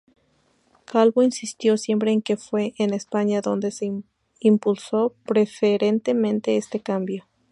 Calvo 0.85 1.21
insistió 1.21 1.77
siempre 1.77 2.11
en 2.11 2.23
que 2.23 2.35
fue 2.35 2.73
en 2.79 2.91
España 2.91 3.39
donde 3.41 3.69
se 3.69 3.91
impulsó 4.39 5.13
preferentemente 5.27 6.57
este 6.57 6.81
cambio. 6.81 7.27